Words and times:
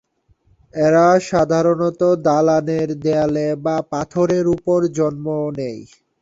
এরা 0.73 1.07
সাধারণ 1.27 1.79
দালানের 2.25 2.89
দেয়ালে 3.03 3.47
বা 3.65 3.75
পাথরের 3.91 4.45
উপরে 4.55 4.87
জন্ম 4.97 5.25
নেয়। 5.57 5.81